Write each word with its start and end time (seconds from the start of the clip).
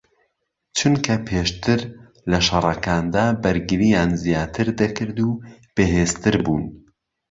چونکە 0.77 1.15
پێشتر 1.27 1.79
لە 2.31 2.39
شەڕەکاندا 2.47 3.25
بەرگریان 3.43 4.11
زیاتر 4.23 4.67
دەکرد 4.79 5.17
و 5.27 5.31
بەهێزتر 5.75 6.35
بوون 6.45 6.63